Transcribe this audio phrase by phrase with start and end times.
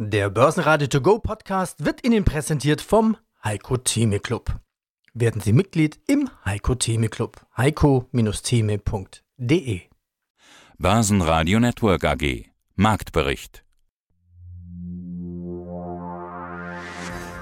[0.00, 4.60] Der Börsenradio To Go Podcast wird Ihnen präsentiert vom Heiko Theme Club.
[5.12, 7.44] Werden Sie Mitglied im Heiko Theme Club.
[7.56, 9.80] heiko-theme.de
[10.78, 12.44] Börsenradio Network AG
[12.76, 13.64] Marktbericht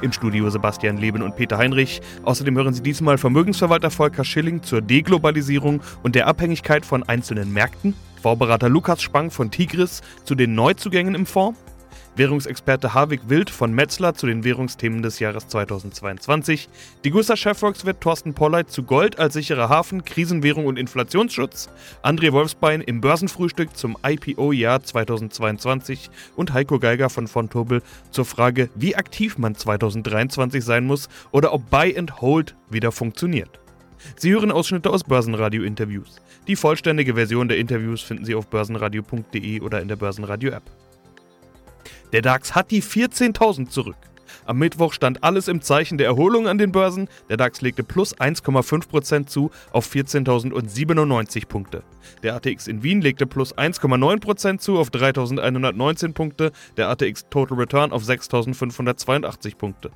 [0.01, 2.01] Im Studio Sebastian Leben und Peter Heinrich.
[2.23, 7.93] Außerdem hören Sie diesmal Vermögensverwalter Volker Schilling zur Deglobalisierung und der Abhängigkeit von einzelnen Märkten,
[8.23, 11.61] Vorberater Lukas Spang von Tigris zu den Neuzugängen im Fonds,
[12.17, 16.71] Währungsexperte Harvig Wild von Metzler zu den Währungsthemen des Jahres 2022,
[17.05, 21.69] die Gusta Chefvolkswirt Thorsten Polleit zu Gold als sicherer Hafen, Krisenwährung und Inflationsschutz,
[22.03, 28.97] André Wolfsbein im Börsenfrühstück zum IPO-Jahr 2022 und Heiko Geiger von Fontobel zur Frage, wie
[28.97, 33.61] aktiv man 2023 sein muss oder ob Buy and Hold wieder funktioniert.
[34.17, 36.17] Sie hören Ausschnitte aus Börsenradio-Interviews.
[36.47, 40.63] Die vollständige Version der Interviews finden Sie auf börsenradio.de oder in der Börsenradio-App.
[42.13, 43.97] Der DAX hat die 14.000 zurück.
[44.45, 47.09] Am Mittwoch stand alles im Zeichen der Erholung an den Börsen.
[47.29, 51.83] Der DAX legte plus 1,5% zu auf 14.097 Punkte.
[52.23, 56.53] Der ATX in Wien legte plus 1,9% zu auf 3.119 Punkte.
[56.77, 59.91] Der ATX Total Return auf 6.582 Punkte.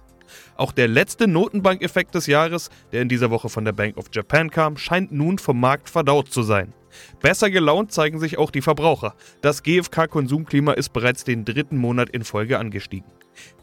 [0.56, 4.50] Auch der letzte Notenbankeffekt des Jahres, der in dieser Woche von der Bank of Japan
[4.50, 6.73] kam, scheint nun vom Markt verdaut zu sein.
[7.20, 9.14] Besser gelaunt zeigen sich auch die Verbraucher.
[9.42, 13.11] Das GfK-Konsumklima ist bereits den dritten Monat in Folge angestiegen.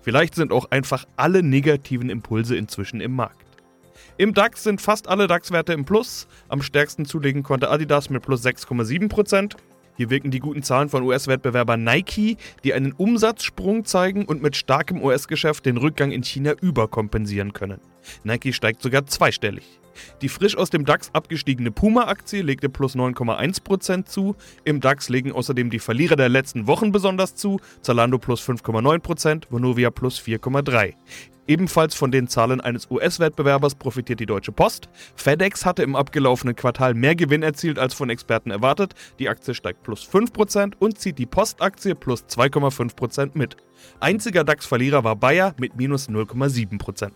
[0.02, 3.46] Vielleicht sind auch einfach alle negativen Impulse inzwischen im Markt.
[4.18, 6.28] Im DAX sind fast alle DAX-Werte im Plus.
[6.48, 9.56] Am stärksten zulegen konnte Adidas mit plus 6,7%.
[9.98, 15.04] Hier wirken die guten Zahlen von US-Wettbewerber Nike, die einen Umsatzsprung zeigen und mit starkem
[15.04, 17.82] US-Geschäft den Rückgang in China überkompensieren können.
[18.24, 19.80] Nike steigt sogar zweistellig.
[20.22, 24.36] Die frisch aus dem DAX abgestiegene Puma-Aktie legte plus 9,1% zu.
[24.64, 27.60] Im DAX legen außerdem die Verlierer der letzten Wochen besonders zu.
[27.82, 30.94] Zalando plus 5,9%, Vonovia plus 4,3%.
[31.48, 34.90] Ebenfalls von den Zahlen eines US-Wettbewerbers profitiert die Deutsche Post.
[35.16, 38.94] FedEx hatte im abgelaufenen Quartal mehr Gewinn erzielt als von Experten erwartet.
[39.20, 43.56] Die Aktie steigt plus 5% und zieht die Postaktie plus 2,5% mit.
[44.02, 47.12] Einziger DAX-Verlierer war Bayer mit minus 0,7%.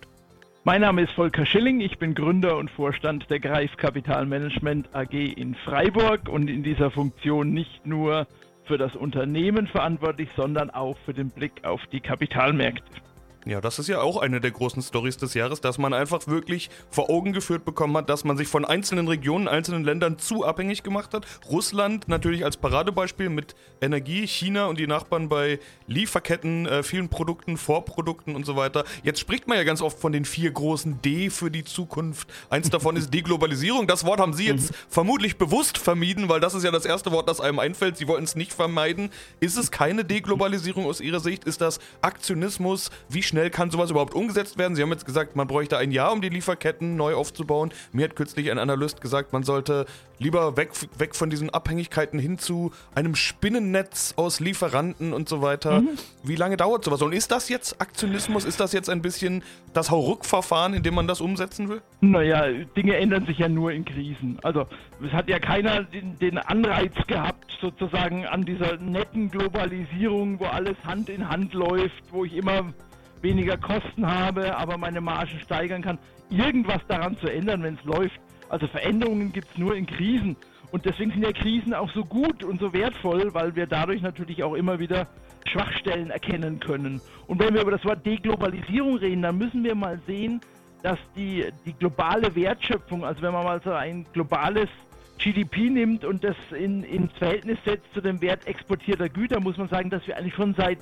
[0.64, 5.56] Mein Name ist Volker Schilling, ich bin Gründer und Vorstand der Greif Kapitalmanagement AG in
[5.56, 8.28] Freiburg und in dieser Funktion nicht nur
[8.66, 13.02] für das Unternehmen verantwortlich, sondern auch für den Blick auf die Kapitalmärkte.
[13.46, 16.70] Ja, das ist ja auch eine der großen Stories des Jahres, dass man einfach wirklich
[16.92, 20.84] vor Augen geführt bekommen hat, dass man sich von einzelnen Regionen, einzelnen Ländern zu abhängig
[20.84, 21.26] gemacht hat.
[21.50, 27.58] Russland natürlich als Paradebeispiel mit Energie, China und die Nachbarn bei Lieferketten, äh, vielen Produkten,
[27.58, 28.84] Vorprodukten und so weiter.
[29.02, 32.30] Jetzt spricht man ja ganz oft von den vier großen D für die Zukunft.
[32.52, 33.88] Eins davon ist Deglobalisierung.
[33.88, 34.76] Das Wort haben Sie jetzt mhm.
[34.88, 37.98] vermutlich bewusst vermieden, weil das ist ja das erste Wort, das einem einfällt.
[37.98, 39.10] Sie wollten es nicht vermeiden.
[39.40, 41.46] Ist es keine Deglobalisierung aus Ihrer Sicht?
[41.46, 42.92] Ist das Aktionismus?
[43.10, 44.76] Wie schnell kann sowas überhaupt umgesetzt werden?
[44.76, 47.72] Sie haben jetzt gesagt, man bräuchte ein Jahr, um die Lieferketten neu aufzubauen.
[47.94, 49.86] Mir hat kürzlich ein Analyst gesagt, man sollte
[50.20, 55.82] lieber weg, weg von diesen Abhängigkeiten hin zu einem Spinnennetz aus Lieferanten und so weiter.
[55.82, 55.90] Mhm.
[56.24, 57.02] Wie lange dauert sowas?
[57.02, 58.46] Und ist das jetzt Aktionismus?
[58.46, 59.44] Ist das jetzt ein bisschen
[59.74, 61.82] das Hauruck-Verfahren, in dem man das umsetzen will?
[62.02, 64.38] Naja, Dinge ändern sich ja nur in Krisen.
[64.44, 64.68] Also
[65.04, 70.76] es hat ja keiner den, den Anreiz gehabt, sozusagen an dieser netten Globalisierung, wo alles
[70.86, 72.74] Hand in Hand läuft, wo ich immer
[73.22, 75.98] weniger Kosten habe, aber meine Margen steigern kann,
[76.30, 78.20] irgendwas daran zu ändern, wenn es läuft.
[78.50, 80.36] Also Veränderungen gibt es nur in Krisen.
[80.72, 84.44] Und deswegen sind ja Krisen auch so gut und so wertvoll, weil wir dadurch natürlich
[84.44, 85.08] auch immer wieder
[85.46, 87.02] Schwachstellen erkennen können.
[87.28, 90.40] Und wenn wir über das Wort Deglobalisierung reden, dann müssen wir mal sehen,
[90.82, 94.70] dass die, die globale Wertschöpfung, also wenn man mal so ein globales
[95.18, 99.68] GDP nimmt und das in, ins Verhältnis setzt zu dem Wert exportierter Güter, muss man
[99.68, 100.80] sagen, dass wir eigentlich schon seit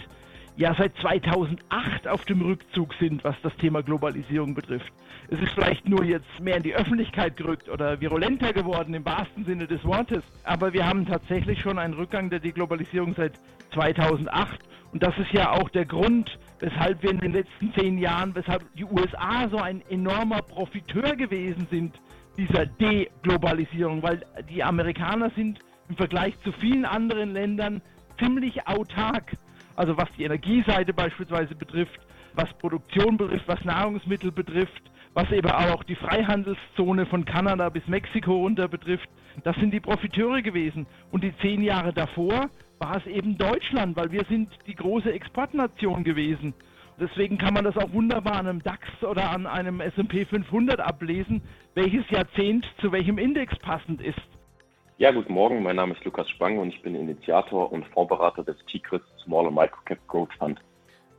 [0.59, 4.91] ja seit 2008 auf dem Rückzug sind, was das Thema Globalisierung betrifft.
[5.29, 9.45] Es ist vielleicht nur jetzt mehr in die Öffentlichkeit gerückt oder virulenter geworden im wahrsten
[9.45, 13.39] Sinne des Wortes, aber wir haben tatsächlich schon einen Rückgang der Deglobalisierung seit
[13.73, 14.59] 2008
[14.91, 18.65] und das ist ja auch der Grund, weshalb wir in den letzten zehn Jahren, weshalb
[18.75, 21.95] die USA so ein enormer Profiteur gewesen sind
[22.35, 27.81] dieser Deglobalisierung, weil die Amerikaner sind im Vergleich zu vielen anderen Ländern
[28.17, 29.37] ziemlich autark
[29.79, 32.01] also was die Energieseite beispielsweise betrifft,
[32.33, 34.83] was Produktion betrifft, was Nahrungsmittel betrifft,
[35.13, 39.07] was eben auch die Freihandelszone von Kanada bis Mexiko runter betrifft.
[39.45, 40.85] Das sind die Profiteure gewesen.
[41.11, 46.03] Und die zehn Jahre davor war es eben Deutschland, weil wir sind die große Exportnation
[46.03, 46.53] gewesen.
[46.99, 51.41] Deswegen kann man das auch wunderbar an einem DAX oder an einem S&P 500 ablesen,
[51.73, 54.19] welches Jahrzehnt zu welchem Index passend ist.
[54.99, 55.63] Ja, guten Morgen.
[55.63, 59.55] Mein Name ist Lukas Spang und ich bin Initiator und Fondsberater des Tigris Small and
[59.55, 60.59] Microcap Growth Fund.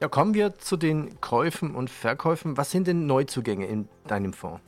[0.03, 2.59] Ja, kommen wir zu den Käufen und Verkäufen.
[2.59, 4.61] Was sind denn Neuzugänge in deinem Fonds?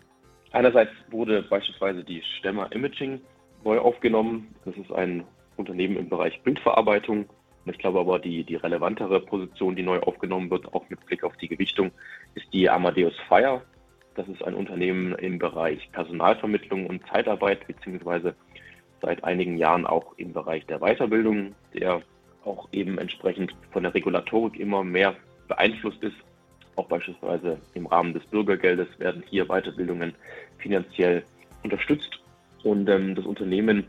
[0.53, 3.21] Einerseits wurde beispielsweise die Stemmer Imaging
[3.65, 4.55] neu aufgenommen.
[4.65, 5.25] Das ist ein
[5.59, 7.27] Unternehmen im Bereich Bildverarbeitung.
[7.67, 11.37] Ich glaube aber, die, die relevantere Position, die neu aufgenommen wird, auch mit Blick auf
[11.37, 11.91] die Gewichtung,
[12.35, 13.61] ist die Amadeus Fire.
[14.15, 18.35] Das ist ein Unternehmen im Bereich Personalvermittlung und Zeitarbeit, beziehungsweise
[19.03, 22.01] seit einigen Jahren auch im Bereich der Weiterbildung, der
[22.45, 25.15] auch eben entsprechend von der Regulatorik immer mehr
[25.49, 26.17] beeinflusst ist.
[26.77, 30.15] Auch beispielsweise im Rahmen des Bürgergeldes werden hier Weiterbildungen
[30.59, 31.25] finanziell
[31.63, 32.21] unterstützt.
[32.65, 33.85] Und ähm, das Unternehmen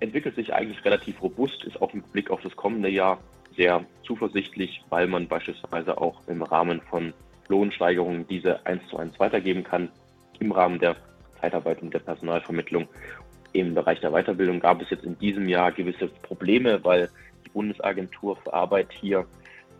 [0.00, 3.18] entwickelt sich eigentlich relativ robust, ist auch mit Blick auf das kommende Jahr
[3.56, 7.12] sehr zuversichtlich, weil man beispielsweise auch im Rahmen von
[7.48, 9.90] Lohnsteigerungen diese eins zu eins weitergeben kann.
[10.38, 10.96] Im Rahmen der
[11.40, 12.88] Zeitarbeit und der Personalvermittlung
[13.52, 17.08] im Bereich der Weiterbildung gab es jetzt in diesem Jahr gewisse Probleme, weil
[17.44, 19.26] die Bundesagentur für Arbeit hier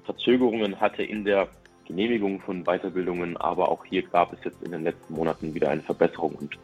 [0.04, 1.48] Verzögerungen hatte in der
[1.86, 5.82] Genehmigung von Weiterbildungen, aber auch hier gab es jetzt in den letzten Monaten wieder eine
[5.82, 6.58] Verbesserung und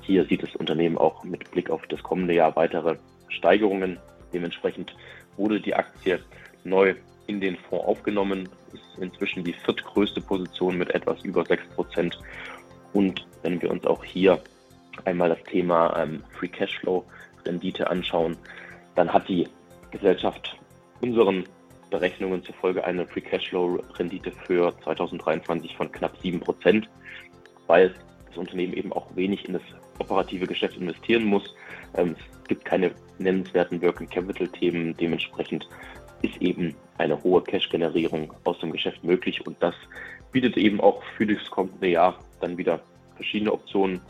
[0.00, 2.96] hier sieht das Unternehmen auch mit Blick auf das kommende Jahr weitere
[3.28, 3.98] Steigerungen.
[4.32, 4.94] Dementsprechend
[5.36, 6.20] wurde die Aktie
[6.64, 6.94] neu
[7.26, 12.18] in den Fonds aufgenommen, ist inzwischen die viertgrößte Position mit etwas über 6 Prozent.
[12.92, 14.40] Und wenn wir uns auch hier
[15.04, 17.04] einmal das Thema ähm, Free Cashflow
[17.44, 18.36] Rendite anschauen,
[18.94, 19.48] dann hat die
[19.90, 20.56] Gesellschaft
[21.00, 21.44] unseren
[21.90, 26.88] Berechnungen zufolge eine Free Cashflow Rendite für 2023 von knapp 7 Prozent,
[27.66, 27.94] weil
[28.28, 29.62] das Unternehmen eben auch wenig in das
[29.98, 31.54] operative Geschäft investieren muss.
[31.94, 34.96] Ähm, es gibt keine nennenswerten Working Capital Themen.
[34.96, 35.68] Dementsprechend
[36.22, 39.74] ist eben eine hohe Cash-Generierung aus dem Geschäft möglich und das
[40.32, 42.80] bietet eben auch für das kommende Jahr dann wieder
[43.16, 44.00] verschiedene Optionen,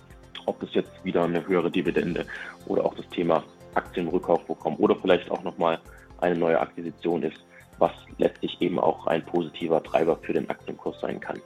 [0.46, 2.24] ob es jetzt wieder eine höhere Dividende
[2.66, 3.42] oder auch das Thema
[3.74, 5.78] Aktienrückkaufprogramm oder vielleicht auch nochmal
[6.20, 7.44] eine neue Akquisition ist,
[7.78, 11.38] was letztlich eben auch ein positiver Treiber für den Aktienkurs sein kann.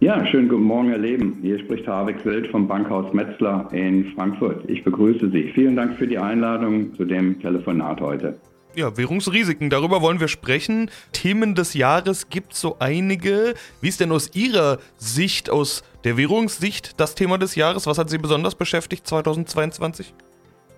[0.00, 1.40] Ja, schönen guten Morgen, Herr Leben.
[1.42, 4.64] Hier spricht Harvik Wild vom Bankhaus Metzler in Frankfurt.
[4.70, 5.52] Ich begrüße Sie.
[5.54, 8.38] Vielen Dank für die Einladung zu dem Telefonat heute.
[8.76, 10.90] Ja, Währungsrisiken, darüber wollen wir sprechen.
[11.12, 13.54] Themen des Jahres gibt es so einige.
[13.80, 17.88] Wie ist denn aus Ihrer Sicht, aus der Währungssicht, das Thema des Jahres?
[17.88, 20.14] Was hat Sie besonders beschäftigt 2022?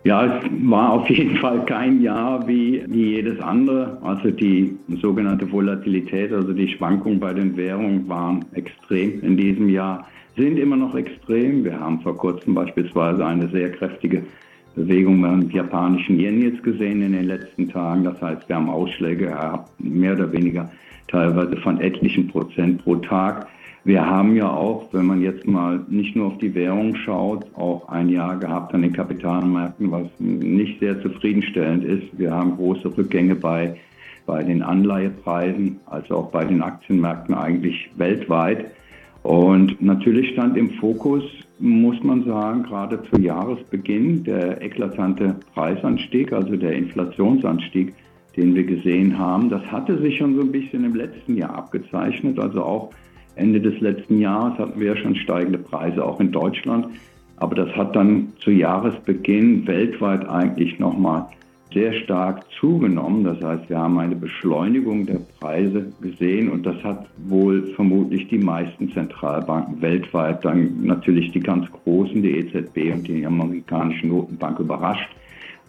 [0.05, 3.99] Ja, es war auf jeden Fall kein Jahr wie, wie jedes andere.
[4.03, 10.09] Also die sogenannte Volatilität, also die Schwankungen bei den Währungen waren extrem in diesem Jahr,
[10.37, 11.63] sind immer noch extrem.
[11.63, 14.23] Wir haben vor kurzem beispielsweise eine sehr kräftige
[14.75, 18.05] Bewegung beim japanischen Yen jetzt gesehen in den letzten Tagen.
[18.05, 20.71] Das heißt, wir haben Ausschläge gehabt, mehr oder weniger
[21.09, 23.47] teilweise von etlichen Prozent pro Tag.
[23.85, 27.89] Wir haben ja auch, wenn man jetzt mal nicht nur auf die Währung schaut, auch
[27.89, 32.17] ein Jahr gehabt an den Kapitalmärkten, was nicht sehr zufriedenstellend ist.
[32.17, 33.77] Wir haben große Rückgänge bei,
[34.25, 38.67] bei den Anleihepreisen, also auch bei den Aktienmärkten eigentlich weltweit.
[39.25, 41.25] Und natürlich stand im Fokus,
[41.59, 47.95] muss man sagen, gerade zu Jahresbeginn der eklatante Preisanstieg, also der Inflationsanstieg,
[48.37, 49.51] den wir gesehen haben.
[49.51, 52.91] Das hatte sich schon so ein bisschen im letzten Jahr abgezeichnet, also auch
[53.35, 56.87] Ende des letzten Jahres hatten wir ja schon steigende Preise, auch in Deutschland.
[57.37, 61.27] Aber das hat dann zu Jahresbeginn weltweit eigentlich nochmal
[61.73, 63.25] sehr stark zugenommen.
[63.25, 68.39] Das heißt, wir haben eine Beschleunigung der Preise gesehen und das hat wohl vermutlich die
[68.39, 75.09] meisten Zentralbanken weltweit, dann natürlich die ganz großen, die EZB und die amerikanische Notenbank überrascht.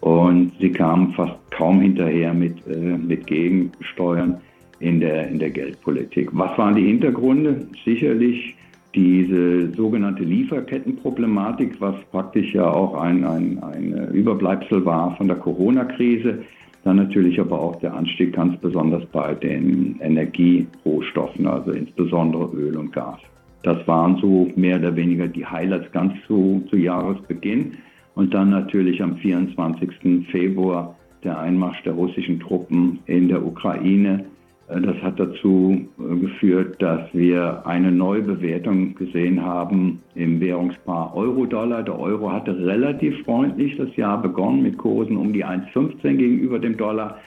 [0.00, 4.40] Und sie kamen fast kaum hinterher mit, äh, mit Gegensteuern
[4.80, 6.28] in der, in der Geldpolitik.
[6.32, 7.66] Was waren die Hintergründe?
[7.84, 8.54] Sicherlich
[8.94, 16.44] diese sogenannte Lieferkettenproblematik, was praktisch ja auch ein, ein, ein Überbleibsel war von der Corona-Krise.
[16.84, 22.92] Dann natürlich aber auch der Anstieg ganz besonders bei den Energierohstoffen, also insbesondere Öl und
[22.92, 23.18] Gas.
[23.62, 27.72] Das waren so mehr oder weniger die Highlights ganz zu, zu Jahresbeginn.
[28.14, 30.26] Und dann natürlich am 24.
[30.30, 34.26] Februar der Einmarsch der russischen Truppen in der Ukraine,
[34.68, 41.82] das hat dazu äh, geführt, dass wir eine Neubewertung gesehen haben im Währungspaar Euro-Dollar.
[41.82, 46.76] Der Euro hatte relativ freundlich das Jahr begonnen mit Kursen um die 1,15 gegenüber dem
[46.76, 47.18] Dollar,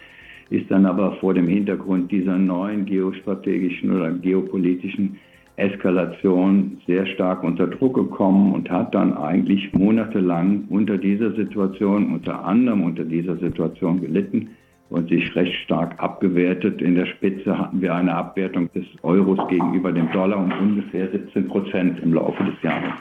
[0.49, 5.17] ist dann aber vor dem Hintergrund dieser neuen geostrategischen oder geopolitischen
[5.57, 12.45] Eskalation sehr stark unter Druck gekommen und hat dann eigentlich monatelang unter dieser Situation, unter
[12.45, 14.49] anderem unter dieser Situation gelitten
[14.89, 16.81] und sich recht stark abgewertet.
[16.81, 21.47] In der Spitze hatten wir eine Abwertung des Euros gegenüber dem Dollar um ungefähr 17
[21.47, 22.93] Prozent im Laufe des Jahres.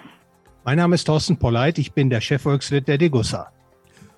[0.64, 3.52] Mein Name ist Thorsten Polleit, ich bin der Chefvolkswirt der Degussa.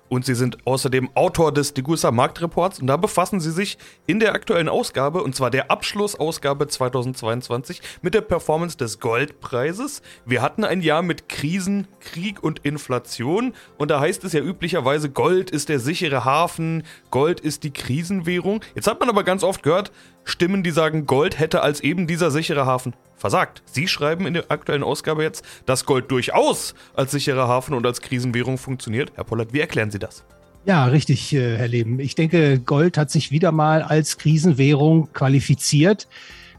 [0.09, 4.33] Und Sie sind außerdem Autor des Degussa Marktreports und da befassen Sie sich in der
[4.33, 10.01] aktuellen Ausgabe, und zwar der Abschlussausgabe 2022, mit der Performance des Goldpreises.
[10.25, 15.09] Wir hatten ein Jahr mit Krisen, Krieg und Inflation und da heißt es ja üblicherweise,
[15.09, 18.61] Gold ist der sichere Hafen, Gold ist die Krisenwährung.
[18.75, 19.91] Jetzt hat man aber ganz oft gehört,
[20.23, 23.61] Stimmen, die sagen, Gold hätte als eben dieser sichere Hafen versagt.
[23.65, 28.01] Sie schreiben in der aktuellen Ausgabe jetzt, dass Gold durchaus als sicherer Hafen und als
[28.01, 29.11] Krisenwährung funktioniert.
[29.15, 30.23] Herr Pollert, wie erklären Sie das?
[30.65, 31.99] Ja, richtig, äh, Herr Leben.
[31.99, 36.07] Ich denke, Gold hat sich wieder mal als Krisenwährung qualifiziert.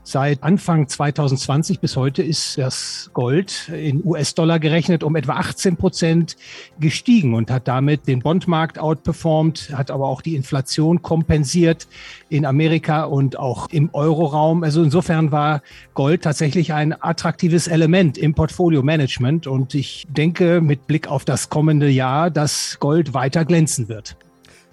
[0.03, 6.37] Seit Anfang 2020 bis heute ist das Gold in US-Dollar gerechnet um etwa 18 Prozent
[6.81, 11.87] gestiegen und hat damit den Bondmarkt outperformed, hat aber auch die Inflation kompensiert
[12.31, 14.65] in Amerika und auch im Euroraum.
[14.65, 21.09] Also insofern war Gold tatsächlich ein attraktives Element im Portfolio-Management und ich denke mit Blick
[21.09, 24.17] auf das kommende Jahr, dass Gold weiter glänzen wird.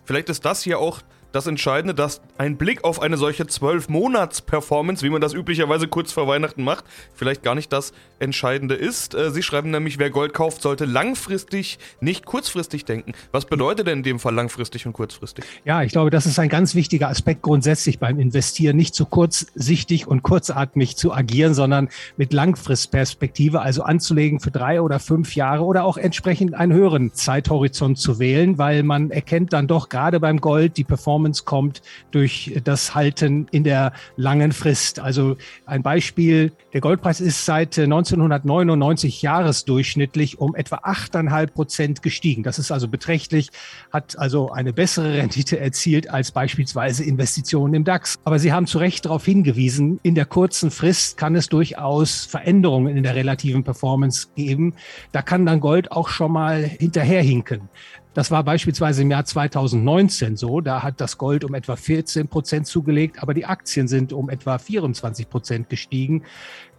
[0.05, 5.10] Vielleicht ist das hier auch das Entscheidende, dass ein Blick auf eine solche 12-Monats-Performance, wie
[5.10, 9.13] man das üblicherweise kurz vor Weihnachten macht, vielleicht gar nicht das Entscheidende ist.
[9.13, 13.13] Äh, Sie schreiben nämlich, wer Gold kauft, sollte langfristig, nicht kurzfristig denken.
[13.31, 15.46] Was bedeutet denn in dem Fall langfristig und kurzfristig?
[15.65, 20.07] Ja, ich glaube, das ist ein ganz wichtiger Aspekt grundsätzlich beim Investieren, nicht zu kurzsichtig
[20.07, 25.84] und kurzatmig zu agieren, sondern mit Langfristperspektive, also anzulegen für drei oder fünf Jahre oder
[25.84, 30.77] auch entsprechend einen höheren Zeithorizont zu wählen, weil man erkennt dann doch gerade beim Gold
[30.77, 31.81] die Performance Performance kommt
[32.12, 35.00] durch das Halten in der langen Frist.
[35.00, 42.43] Also ein Beispiel, der Goldpreis ist seit 1999 jahresdurchschnittlich um etwa 8,5 Prozent gestiegen.
[42.43, 43.50] Das ist also beträchtlich,
[43.91, 48.17] hat also eine bessere Rendite erzielt als beispielsweise Investitionen im DAX.
[48.24, 52.95] Aber Sie haben zu Recht darauf hingewiesen, in der kurzen Frist kann es durchaus Veränderungen
[52.95, 54.75] in der relativen Performance geben.
[55.13, 57.69] Da kann dann Gold auch schon mal hinterherhinken.
[58.17, 60.59] Das war beispielsweise im Jahr 2019 so.
[60.59, 64.57] Da hat das Gold um etwa 14 Prozent zugelegt, aber die Aktien sind um etwa
[64.57, 66.24] 24 Prozent gestiegen.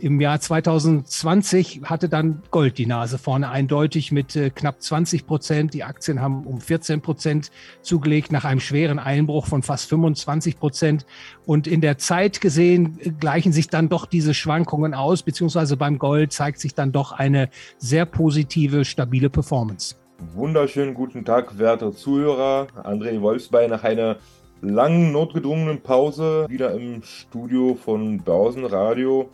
[0.01, 5.75] Im Jahr 2020 hatte dann Gold die Nase vorne eindeutig mit äh, knapp 20 Prozent.
[5.75, 7.53] Die Aktien haben um 14 Prozent
[7.83, 11.07] zugelegt nach einem schweren Einbruch von fast 25 Prozent.
[11.47, 16.01] Und in der Zeit gesehen äh, gleichen sich dann doch diese Schwankungen aus, beziehungsweise beim
[16.01, 19.95] Gold zeigt sich dann doch eine sehr positive, stabile Performance.
[20.21, 22.67] Wunderschönen guten Tag, werte Zuhörer.
[22.83, 24.17] André Wolfsbein nach einer
[24.61, 29.31] langen, notgedrungenen Pause wieder im Studio von Börsenradio.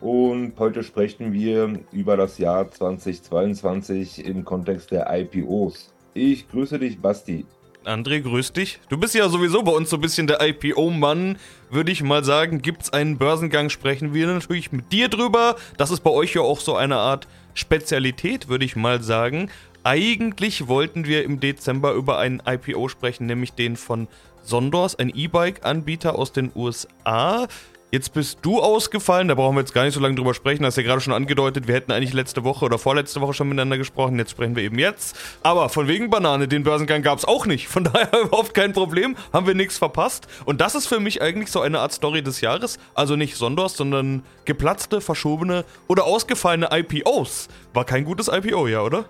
[0.00, 5.92] Und heute sprechen wir über das Jahr 2022 im Kontext der IPOs.
[6.14, 7.44] Ich grüße dich, Basti.
[7.84, 8.80] André, grüß dich.
[8.88, 11.36] Du bist ja sowieso bei uns so ein bisschen der IPO-Mann,
[11.70, 12.62] würde ich mal sagen.
[12.62, 15.56] Gibt es einen Börsengang, sprechen wir natürlich mit dir drüber.
[15.76, 19.50] Das ist bei euch ja auch so eine Art Spezialität, würde ich mal sagen.
[19.86, 24.08] Eigentlich wollten wir im Dezember über einen IPO sprechen, nämlich den von
[24.42, 27.46] Sondors, ein E-Bike-Anbieter aus den USA.
[27.90, 30.78] Jetzt bist du ausgefallen, da brauchen wir jetzt gar nicht so lange drüber sprechen, hast
[30.78, 34.18] ja gerade schon angedeutet, wir hätten eigentlich letzte Woche oder vorletzte Woche schon miteinander gesprochen,
[34.18, 35.18] jetzt sprechen wir eben jetzt.
[35.42, 39.16] Aber von wegen Banane, den Börsengang gab es auch nicht, von daher überhaupt kein Problem,
[39.34, 40.28] haben wir nichts verpasst.
[40.46, 43.76] Und das ist für mich eigentlich so eine Art Story des Jahres, also nicht Sondors,
[43.76, 47.48] sondern geplatzte, verschobene oder ausgefallene IPOs.
[47.74, 49.04] War kein gutes IPO, ja, oder?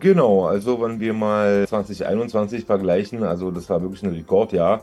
[0.00, 4.82] Genau, also wenn wir mal 2021 vergleichen, also das war wirklich ein Rekordjahr.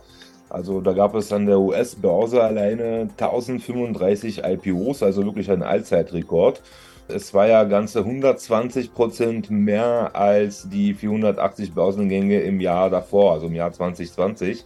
[0.49, 6.61] Also da gab es an der US-Börse alleine 1035 IPOs, also wirklich ein Allzeitrekord.
[7.07, 13.47] Es war ja ganze 120 Prozent mehr als die 480 Börsengänge im Jahr davor, also
[13.47, 14.65] im Jahr 2020.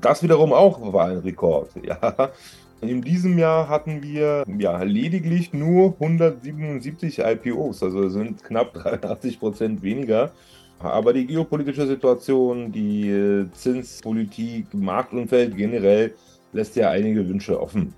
[0.00, 1.70] Das wiederum auch war ein Rekord.
[1.82, 2.30] Ja.
[2.82, 9.82] In diesem Jahr hatten wir ja lediglich nur 177 IPOs, also sind knapp 83 Prozent
[9.82, 10.32] weniger.
[10.80, 16.14] Aber die geopolitische Situation, die äh, Zinspolitik, Marktumfeld generell
[16.52, 17.94] lässt ja einige Wünsche offen.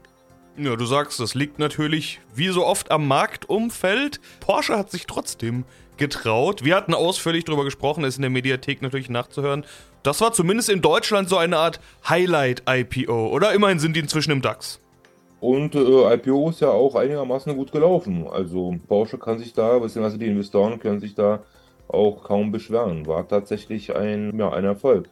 [0.59, 4.21] Ja, du sagst, das liegt natürlich wie so oft am Marktumfeld.
[4.41, 5.64] Porsche hat sich trotzdem
[5.97, 6.62] getraut.
[6.62, 9.64] Wir hatten ausführlich darüber gesprochen, ist in der Mediathek natürlich nachzuhören.
[10.05, 13.55] Das war zumindest in Deutschland so eine Art Highlight-IPO, oder?
[13.55, 14.79] Immerhin sind die inzwischen im DAX.
[15.41, 18.27] Und äh, IPO ist ja auch einigermaßen gut gelaufen.
[18.31, 21.43] Also Porsche kann sich da, beziehungsweise die Investoren können sich da
[21.89, 23.07] auch kaum beschweren.
[23.07, 25.09] War tatsächlich ein, ja, ein Erfolg.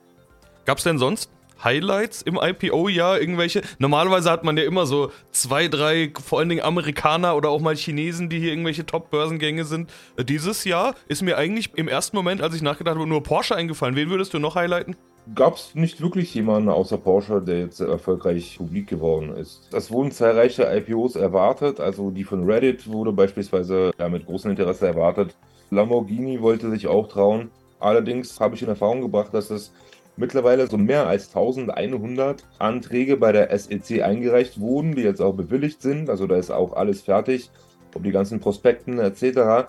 [0.66, 1.30] Gab es denn sonst
[1.64, 3.20] Highlights im IPO-Jahr?
[3.20, 3.62] Irgendwelche?
[3.78, 7.76] Normalerweise hat man ja immer so zwei, drei, vor allen Dingen Amerikaner oder auch mal
[7.76, 9.90] Chinesen, die hier irgendwelche Top-Börsengänge sind.
[10.16, 13.56] Äh, dieses Jahr ist mir eigentlich im ersten Moment, als ich nachgedacht habe, nur Porsche
[13.56, 13.96] eingefallen.
[13.96, 14.96] Wen würdest du noch highlighten?
[15.34, 19.68] Gab es nicht wirklich jemanden außer Porsche, der jetzt erfolgreich publik geworden ist.
[19.72, 24.88] Es wurden zahlreiche IPOs erwartet, also die von Reddit wurde beispielsweise ja, mit großem Interesse
[24.88, 25.36] erwartet.
[25.70, 27.50] Lamborghini wollte sich auch trauen,
[27.82, 29.72] Allerdings habe ich in Erfahrung gebracht, dass es
[30.16, 35.82] mittlerweile so mehr als 1100 Anträge bei der SEC eingereicht wurden, die jetzt auch bewilligt
[35.82, 36.10] sind.
[36.10, 37.50] Also da ist auch alles fertig,
[37.94, 39.68] um die ganzen Prospekten etc.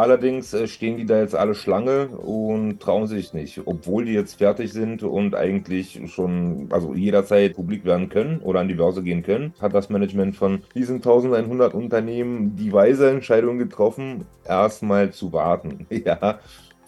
[0.00, 4.38] Allerdings äh, stehen die da jetzt alle Schlange und trauen sich nicht, obwohl die jetzt
[4.38, 9.22] fertig sind und eigentlich schon, also jederzeit publik werden können oder an die Börse gehen
[9.22, 15.86] können, hat das Management von diesen 1100 Unternehmen die weise Entscheidung getroffen, erstmal zu warten.
[16.02, 16.38] Ja,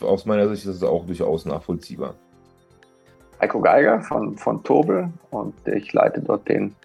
[0.01, 2.15] aus meiner Sicht ist es auch durchaus nachvollziehbar.
[3.43, 6.77] Heiko Geiger von, von Tobel und ich leite dort den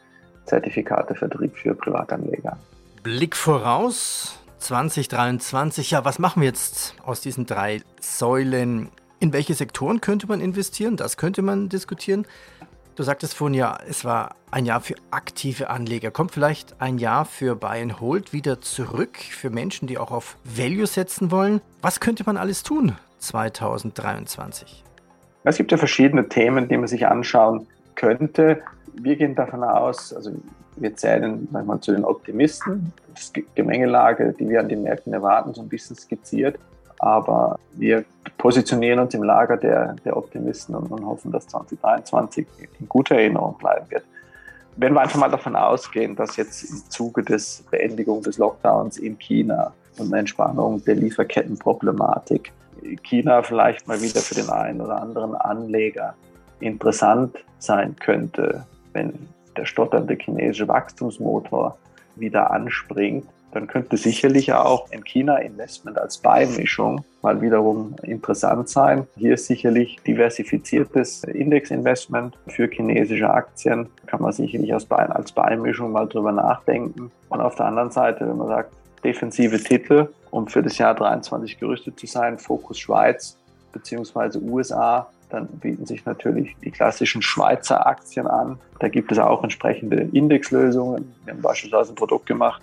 [0.46, 2.58] Zertifikatevertrieb für Privatanleger.
[3.04, 5.92] Blick voraus 2023.
[5.92, 8.90] Ja, was machen wir jetzt aus diesen drei Säulen?
[9.20, 10.98] In welche Sektoren könnte man investieren?
[10.98, 12.26] Das könnte man diskutieren.
[12.96, 16.10] Du sagtest vorhin ja, es war ein Jahr für aktive Anleger.
[16.10, 20.38] Kommt vielleicht ein Jahr für Buy and Hold wieder zurück für Menschen, die auch auf
[20.44, 21.62] Value setzen wollen?
[21.84, 24.84] Was könnte man alles tun 2023?
[25.44, 28.62] Es gibt ja verschiedene Themen, die man sich anschauen könnte.
[28.94, 30.32] Wir gehen davon aus, also
[30.76, 32.94] wir zählen manchmal zu den Optimisten.
[33.14, 36.60] Das Gemengelage, die wir an den Märkten erwarten, so ein bisschen skizziert.
[37.00, 38.06] Aber wir
[38.38, 42.46] positionieren uns im Lager der, der Optimisten und, und hoffen, dass 2023
[42.80, 44.04] in guter Erinnerung bleiben wird.
[44.76, 49.18] Wenn wir einfach mal davon ausgehen, dass jetzt im Zuge des Beendigung des Lockdowns in
[49.18, 52.52] China und einer Entspannung der Lieferkettenproblematik
[53.04, 56.16] China vielleicht mal wieder für den einen oder anderen Anleger
[56.60, 59.14] interessant sein könnte, wenn
[59.56, 61.78] der stotternde chinesische Wachstumsmotor
[62.16, 69.08] wieder anspringt, dann könnte sicherlich auch ein China-Investment als Beimischung mal wiederum interessant sein.
[69.16, 73.88] Hier ist sicherlich diversifiziertes Indexinvestment für chinesische Aktien.
[74.06, 74.86] Kann man sicherlich als,
[75.32, 77.10] Beimischung mal drüber nachdenken.
[77.30, 78.74] Und auf der anderen Seite, wenn man sagt,
[79.04, 82.38] defensive Titel, um für das Jahr 23 gerüstet zu sein.
[82.38, 83.38] Fokus Schweiz
[83.74, 84.40] bzw.
[84.40, 85.08] USA.
[85.30, 88.58] Dann bieten sich natürlich die klassischen Schweizer Aktien an.
[88.80, 91.14] Da gibt es auch entsprechende Indexlösungen.
[91.26, 92.62] Wir haben beispielsweise ein Produkt gemacht,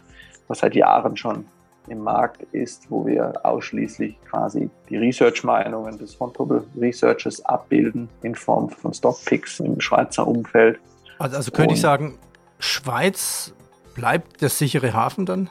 [0.48, 1.44] was seit Jahren schon
[1.88, 8.70] im Markt ist, wo wir ausschließlich quasi die Research-Meinungen des Fontobel Researchers abbilden in Form
[8.70, 10.78] von Stockpicks im Schweizer Umfeld.
[11.18, 12.18] Also, also könnte Und ich sagen,
[12.58, 13.52] Schweiz
[13.94, 15.50] bleibt der sichere Hafen dann?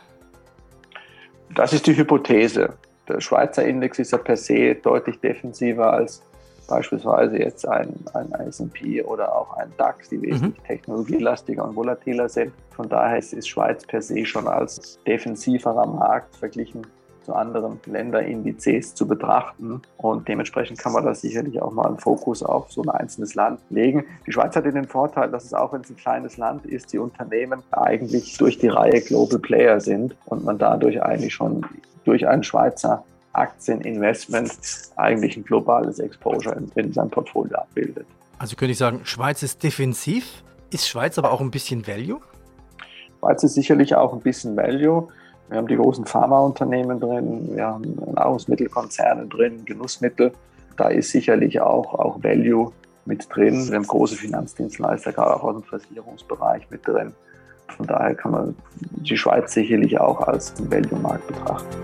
[1.55, 2.73] Das ist die Hypothese.
[3.07, 6.23] Der Schweizer Index ist ja per se deutlich defensiver als
[6.67, 10.67] beispielsweise jetzt ein, ein SP oder auch ein DAX, die wesentlich mhm.
[10.67, 12.53] technologielastiger und volatiler sind.
[12.71, 16.87] Von daher ist, ist Schweiz per se schon als defensiverer Markt verglichen
[17.23, 19.81] zu anderen Länderindizes zu betrachten.
[19.97, 23.59] Und dementsprechend kann man da sicherlich auch mal einen Fokus auf so ein einzelnes Land
[23.69, 24.05] legen.
[24.27, 26.99] Die Schweiz hat den Vorteil, dass es auch wenn es ein kleines Land ist, die
[26.99, 31.65] Unternehmen eigentlich durch die Reihe Global Player sind und man dadurch eigentlich schon
[32.05, 34.51] durch einen Schweizer Aktieninvestment
[34.95, 38.05] eigentlich ein globales Exposure in seinem Portfolio abbildet.
[38.37, 42.19] Also könnte ich sagen, Schweiz ist defensiv, ist Schweiz aber auch ein bisschen Value?
[43.19, 45.07] Schweiz ist sicherlich auch ein bisschen Value.
[45.49, 50.31] Wir haben die großen Pharmaunternehmen drin, wir haben Nahrungsmittelkonzerne drin, Genussmittel.
[50.77, 52.71] Da ist sicherlich auch, auch Value
[53.05, 53.67] mit drin.
[53.67, 57.13] Wir haben große Finanzdienstleister, gerade auch aus dem Versicherungsbereich mit drin.
[57.75, 61.81] Von daher kann man die Schweiz sicherlich auch als Value-Markt betrachten.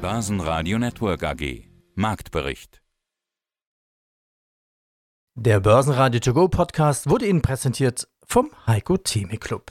[0.00, 2.80] Börsenradio Network AG Marktbericht
[5.34, 9.70] Der Börsenradio To Go Podcast wurde Ihnen präsentiert vom Heiko Theme Club.